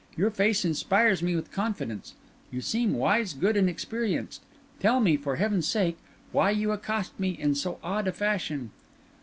Your 0.17 0.31
face 0.31 0.65
inspires 0.65 1.21
me 1.21 1.35
with 1.35 1.51
confidence; 1.51 2.15
you 2.49 2.59
seem 2.59 2.95
wise, 2.95 3.35
good, 3.35 3.55
and 3.55 3.69
experienced; 3.69 4.41
tell 4.79 4.99
me, 4.99 5.15
for 5.15 5.35
heaven's 5.35 5.67
sake, 5.67 5.99
why 6.31 6.49
you 6.49 6.71
accost 6.71 7.19
me 7.19 7.29
in 7.29 7.53
so 7.53 7.77
odd 7.83 8.07
a 8.07 8.11
fashion?" 8.11 8.71